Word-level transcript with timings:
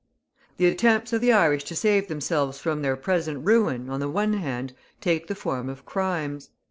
The 0.57 0.65
attempts 0.65 1.13
of 1.13 1.21
the 1.21 1.31
Irish 1.31 1.63
to 1.65 1.75
save 1.75 2.07
themselves 2.07 2.57
from 2.57 2.81
their 2.81 2.95
present 2.95 3.45
ruin, 3.45 3.87
on 3.87 3.99
the 3.99 4.09
one 4.09 4.33
hand, 4.33 4.73
take 4.99 5.27
the 5.27 5.35
form 5.35 5.69
of 5.69 5.85
crimes. 5.85 6.49